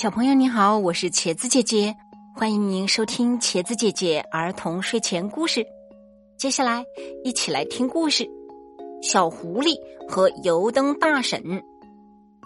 [0.00, 1.94] 小朋友你好，我是茄子姐姐，
[2.34, 5.62] 欢迎您收听茄子姐姐儿童睡前故事。
[6.38, 6.82] 接下来
[7.22, 8.24] 一起来听故事
[9.02, 9.78] 《小狐狸
[10.08, 11.38] 和油灯大婶》，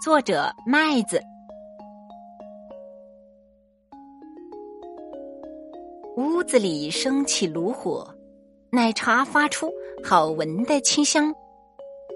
[0.03, 1.21] 作者麦子。
[6.17, 8.05] 屋子里升起炉火，
[8.69, 9.71] 奶茶发出
[10.03, 11.33] 好闻的清香。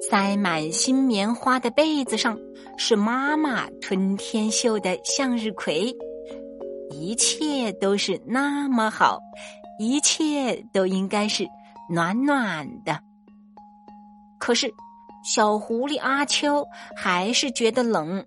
[0.09, 2.37] 塞满新棉花的被子上
[2.77, 5.93] 是妈妈春天绣的向日葵，
[6.89, 9.19] 一切都是那么好，
[9.77, 11.45] 一切都应该是
[11.89, 12.99] 暖暖的。
[14.39, 14.73] 可是，
[15.23, 18.25] 小狐狸阿秋还是觉得冷，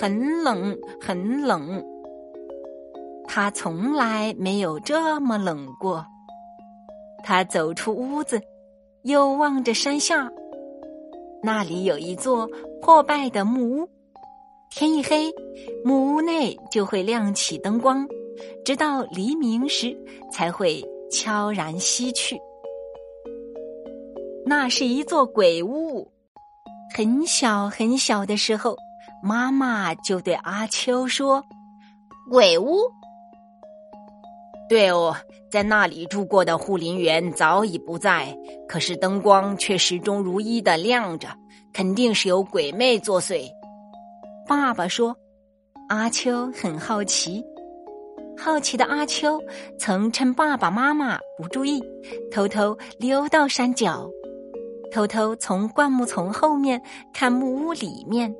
[0.00, 1.84] 很冷，很冷。
[3.26, 6.06] 他从来没有这么冷过。
[7.24, 8.40] 他走出屋子，
[9.02, 10.30] 又望着山下。
[11.42, 12.48] 那里有一座
[12.82, 13.88] 破败的木屋，
[14.70, 15.32] 天一黑，
[15.84, 18.06] 木屋内就会亮起灯光，
[18.64, 19.96] 直到黎明时
[20.32, 22.38] 才会悄然熄去。
[24.44, 26.10] 那是一座鬼屋。
[26.94, 28.74] 很小很小的时候，
[29.22, 31.44] 妈妈就对阿秋说
[32.30, 32.78] ：“鬼屋。”
[34.68, 35.16] 对哦，
[35.50, 38.36] 在那里住过的护林员早已不在，
[38.68, 41.28] 可是灯光却始终如一的亮着，
[41.72, 43.48] 肯定是有鬼魅作祟。
[44.46, 45.16] 爸爸说
[45.88, 47.42] ：“阿秋很好奇，
[48.36, 49.40] 好奇的阿秋
[49.78, 51.82] 曾趁爸爸妈妈不注意，
[52.30, 54.06] 偷偷溜到山脚，
[54.92, 56.82] 偷偷从灌木丛后面
[57.14, 58.34] 看木屋里面。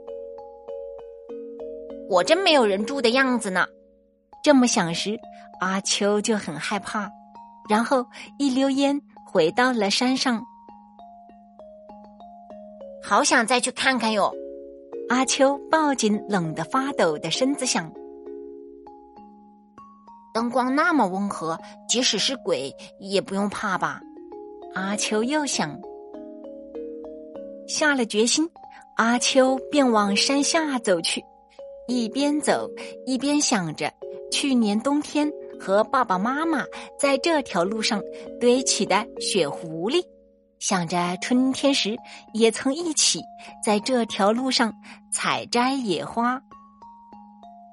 [2.11, 3.67] 我真没有人住的样子呢。”
[4.45, 5.19] 这么想时，
[5.61, 7.11] 阿秋就很害怕，
[7.69, 8.07] 然后
[8.39, 10.45] 一溜烟回到了山上。
[13.03, 14.33] 好想再去看看哟！
[15.09, 17.91] 阿秋抱紧冷得发抖的身子想：
[20.35, 24.01] 灯光那么温和，即使是鬼也不用怕吧？
[24.75, 25.81] 阿秋又想，
[27.67, 28.49] 下了决心，
[28.97, 31.25] 阿秋便往山下走去，
[31.87, 32.69] 一边走
[33.07, 33.91] 一边想着。
[34.31, 36.65] 去年冬天和爸爸妈妈
[36.99, 38.03] 在这条路上
[38.41, 40.03] 堆起的雪狐狸，
[40.59, 41.97] 想着春天时
[42.33, 43.21] 也曾一起
[43.65, 44.73] 在这条路上
[45.13, 46.41] 采摘野花。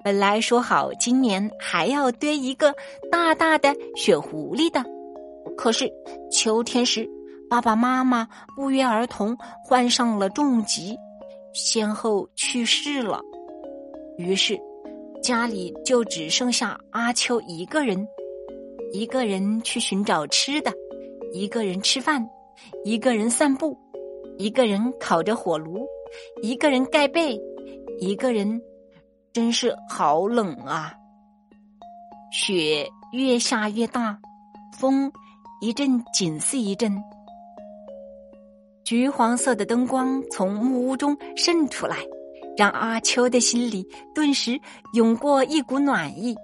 [0.03, 2.73] 本来说好今年还要堆一个
[3.11, 4.83] 大大的雪狐狸的，
[5.57, 5.91] 可是
[6.31, 7.09] 秋天时
[7.49, 10.95] 爸爸妈妈不约而同患上了重疾，
[11.53, 13.21] 先后去世了，
[14.17, 14.59] 于是。
[15.25, 18.07] 家里就只剩下阿秋一个人，
[18.93, 20.71] 一个人去寻找吃的，
[21.33, 22.23] 一个人吃饭，
[22.83, 23.75] 一个人散步，
[24.37, 25.83] 一个人烤着火炉，
[26.43, 27.41] 一个人盖被，
[27.97, 28.61] 一个人，
[29.33, 30.93] 真是好冷啊！
[32.31, 34.19] 雪越下越大，
[34.77, 35.11] 风
[35.59, 36.95] 一阵紧似一阵，
[38.83, 41.97] 橘黄色的灯光从木屋中渗出来。
[42.57, 44.59] 让阿秋的心里顿时
[44.93, 46.35] 涌过一股暖意，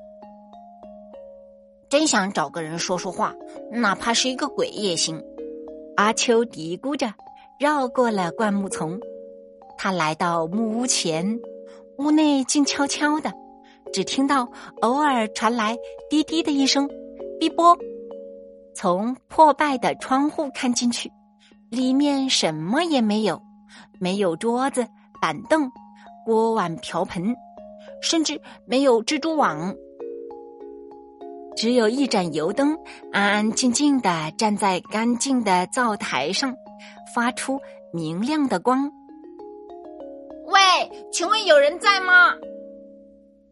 [1.90, 3.34] 真想找个人说说话，
[3.72, 5.24] 哪怕是一个鬼也行。
[5.96, 7.14] 阿秋嘀咕着，
[7.60, 9.00] 绕过了灌木丛，
[9.78, 11.40] 他来到木屋前，
[11.98, 13.32] 屋内静悄悄的，
[13.94, 14.48] 只听到
[14.82, 15.78] 偶尔传来
[16.10, 16.90] 滴滴的一声
[17.40, 17.78] “哔啵”。
[18.74, 21.12] 从破败的窗户看进去，
[21.70, 23.42] 里面什么也没有，
[24.00, 24.88] 没有桌子、
[25.22, 25.70] 板凳。
[26.26, 27.36] 锅碗瓢盆，
[28.02, 29.76] 甚至没有蜘蛛网，
[31.56, 32.78] 只有一盏油灯，
[33.12, 36.56] 安安静静的站在干净的灶台上，
[37.16, 37.60] 发出
[37.92, 38.92] 明亮的光。
[40.46, 40.60] 喂，
[41.12, 42.34] 请问有人在吗？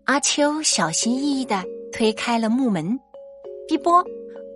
[0.05, 2.99] 阿秋小心翼翼的推开了木门，
[3.67, 4.03] 碧波，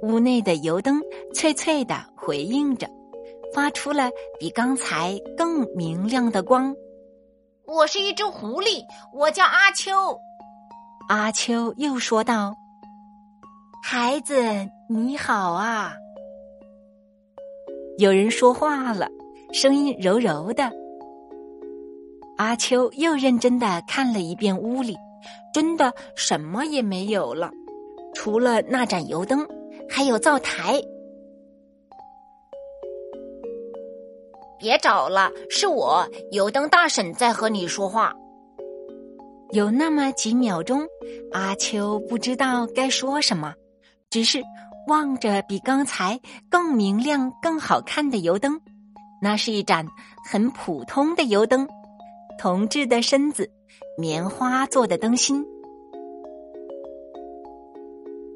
[0.02, 1.02] 屋内的油灯
[1.34, 2.88] 脆脆的回应着，
[3.54, 4.10] 发出了
[4.40, 6.76] 比刚才更明亮的光。
[7.66, 8.84] 我是一只狐狸，
[9.14, 10.20] 我叫阿秋。
[11.08, 12.54] 阿秋又说道
[13.82, 14.36] ：“孩子，
[14.90, 15.94] 你好啊！”
[17.98, 19.08] 有人说话了，
[19.54, 20.70] 声音柔柔的。
[22.38, 24.98] 阿秋又认真的看了一遍屋里，
[25.54, 27.50] 真的什么也没有了，
[28.14, 29.48] 除了那盏油灯，
[29.90, 30.82] 还有灶台。
[34.64, 38.14] 别找了，是我油灯大婶在和你说话。
[39.52, 40.88] 有那么几秒钟，
[41.34, 43.54] 阿秋不知道该说什么，
[44.10, 44.42] 只是
[44.88, 46.18] 望着比刚才
[46.50, 48.62] 更明亮、更好看的油灯。
[49.22, 49.86] 那是一盏
[50.32, 51.68] 很普通的油灯，
[52.40, 53.52] 铜制的身子，
[53.98, 55.46] 棉花做的灯芯，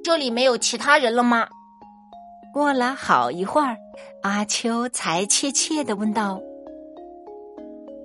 [0.03, 1.47] 这里没有其他人了吗？
[2.57, 3.77] 过了好一会儿，
[4.23, 6.41] 阿秋才怯怯的问道：“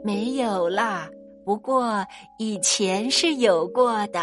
[0.04, 1.08] 没有啦，
[1.42, 2.06] 不过
[2.38, 4.20] 以前是有过的。”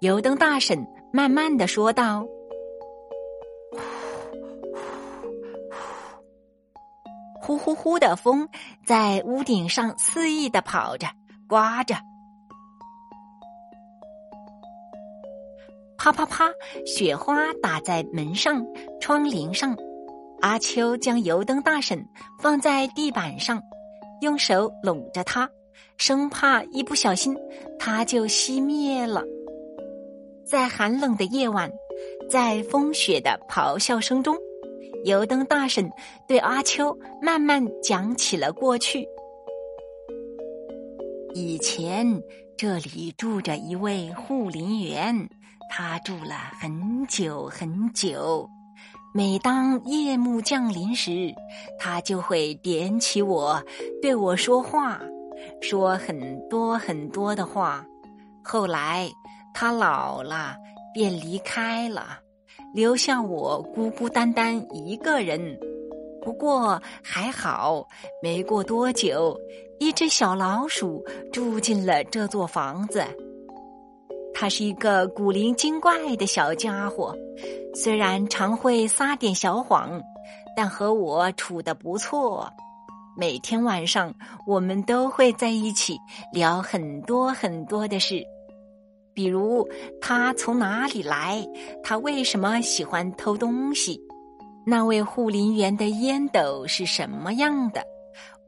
[0.00, 0.78] 油灯大婶
[1.12, 2.26] 慢慢的说道
[7.42, 8.48] ：“呼呼呼的风
[8.86, 11.06] 在屋顶上肆意的跑着，
[11.46, 11.96] 刮着。”
[16.02, 16.50] 啪啪啪！
[16.86, 18.66] 雪花打在门上、
[19.02, 19.76] 窗棂上。
[20.40, 22.02] 阿秋将油灯大婶
[22.40, 23.62] 放在地板上，
[24.22, 25.46] 用手拢着它，
[25.98, 27.36] 生怕一不小心
[27.78, 29.22] 它就熄灭了。
[30.46, 31.70] 在寒冷的夜晚，
[32.30, 34.34] 在风雪的咆哮声中，
[35.04, 35.86] 油灯大婶
[36.26, 39.06] 对阿秋慢慢讲起了过去。
[41.34, 42.22] 以前
[42.56, 45.28] 这里住着一位护林员。
[45.72, 48.50] 他住了很久很久，
[49.14, 51.32] 每当夜幕降临时，
[51.78, 53.62] 他就会点起我，
[54.02, 55.00] 对我说话，
[55.62, 57.86] 说很多很多的话。
[58.42, 59.08] 后来
[59.54, 60.56] 他老了，
[60.92, 62.18] 便离开了，
[62.74, 65.56] 留下我孤孤单单一个人。
[66.20, 67.86] 不过还好，
[68.20, 69.38] 没过多久，
[69.78, 71.02] 一只小老鼠
[71.32, 73.04] 住进了这座房子。
[74.32, 77.14] 他是一个古灵精怪的小家伙，
[77.74, 80.00] 虽然常会撒点小谎，
[80.56, 82.50] 但和我处的不错。
[83.16, 84.14] 每天晚上，
[84.46, 85.98] 我们都会在一起
[86.32, 88.22] 聊很多很多的事，
[89.12, 89.68] 比如
[90.00, 91.46] 他从哪里来，
[91.82, 94.00] 他为什么喜欢偷东西，
[94.64, 97.82] 那位护林员的烟斗是什么样的，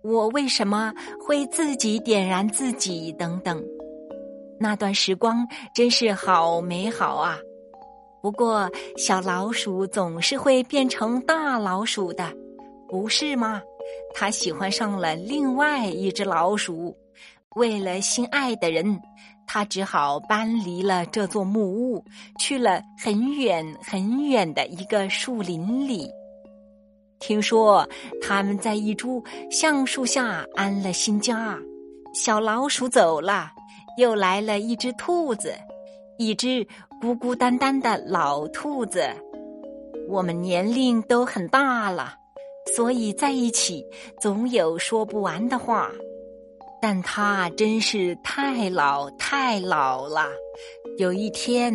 [0.02, 3.62] 我为什么会自己点燃自己等等。
[4.62, 5.44] 那段时光
[5.74, 7.36] 真是好美好啊！
[8.22, 12.32] 不过小老鼠总是会变成大老鼠的，
[12.88, 13.60] 不是吗？
[14.14, 16.96] 他喜欢上了另外一只老鼠，
[17.56, 18.96] 为了心爱的人，
[19.48, 22.04] 他只好搬离了这座木屋，
[22.38, 26.08] 去了很远很远的一个树林里。
[27.18, 27.84] 听说
[28.22, 31.58] 他们在一株橡树下安了新家，
[32.14, 33.50] 小老鼠走了。
[33.96, 35.54] 又来了一只兔子，
[36.18, 36.66] 一只
[37.00, 39.08] 孤孤单单的老兔子。
[40.08, 42.14] 我们年龄都很大了，
[42.76, 43.84] 所以在一起
[44.20, 45.90] 总有说不完的话。
[46.80, 50.26] 但他真是太老太老了。
[50.98, 51.72] 有一天，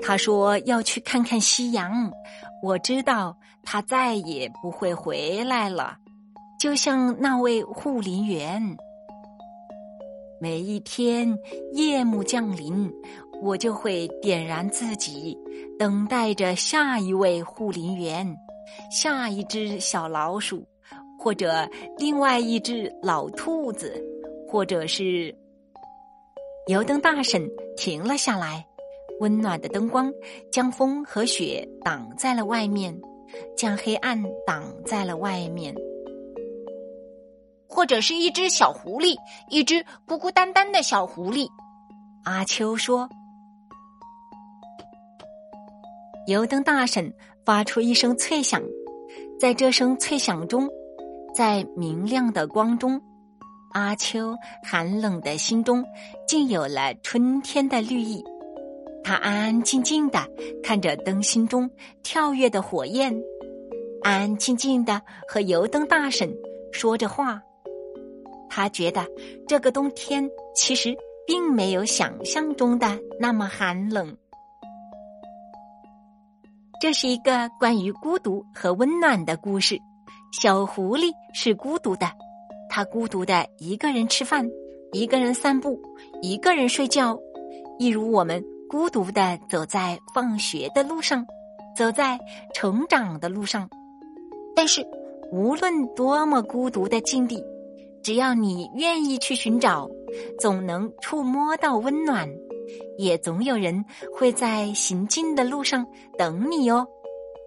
[0.00, 2.10] 他说要去看看夕阳。
[2.62, 5.96] 我知道他再也不会回来了，
[6.60, 8.76] 就像那位护林员。
[10.38, 11.38] 每一天
[11.72, 12.92] 夜幕降临，
[13.42, 15.36] 我就会点燃自己，
[15.78, 18.36] 等待着下一位护林员，
[18.90, 20.62] 下一只小老鼠，
[21.18, 24.02] 或者另外一只老兔子，
[24.46, 25.34] 或者是
[26.68, 28.64] 油灯大婶停了下来。
[29.20, 30.12] 温暖的灯光
[30.52, 32.94] 将风和雪挡在了外面，
[33.56, 35.74] 将黑暗挡在了外面。
[37.68, 39.16] 或者是一只小狐狸，
[39.50, 41.48] 一只孤孤单单的小狐狸。
[42.24, 43.08] 阿秋说
[46.26, 47.12] ：“油灯大婶
[47.44, 48.62] 发出一声脆响，
[49.38, 50.68] 在这声脆响中，
[51.34, 53.00] 在明亮的光中，
[53.72, 55.84] 阿秋寒冷的心中
[56.26, 58.24] 竟有了春天的绿意。
[59.04, 60.18] 他安安静静的
[60.64, 61.70] 看着灯芯中
[62.02, 63.14] 跳跃的火焰，
[64.02, 66.28] 安安静静的和油灯大婶
[66.72, 67.40] 说着话。”
[68.48, 69.06] 他觉得
[69.46, 74.16] 这个冬天其实并没有想象中的那么寒冷。
[76.80, 79.78] 这是一个关于孤独和温暖的故事。
[80.40, 82.06] 小狐狸是孤独的，
[82.68, 84.46] 它孤独的一个人吃饭，
[84.92, 85.80] 一个人散步，
[86.20, 87.18] 一个人睡觉，
[87.78, 91.26] 一如我们孤独的走在放学的路上，
[91.74, 92.18] 走在
[92.52, 93.70] 成长的路上。
[94.54, 94.86] 但是，
[95.32, 97.42] 无论多么孤独的境地。
[98.06, 99.90] 只要你愿意去寻找，
[100.38, 102.30] 总能触摸到温暖，
[102.98, 103.84] 也总有人
[104.14, 105.84] 会在行进的路上
[106.16, 106.86] 等你哦，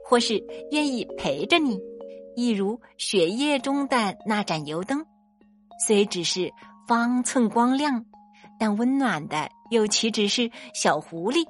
[0.03, 1.79] 或是愿意陪着你，
[2.35, 5.05] 一如雪夜中的那盏油灯，
[5.87, 6.51] 虽只是
[6.89, 8.03] 方寸光亮，
[8.59, 11.45] 但温暖的又岂止是小狐狸？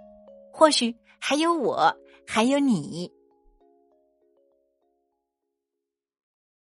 [0.54, 1.96] 或许还有我，
[2.28, 3.12] 还有你。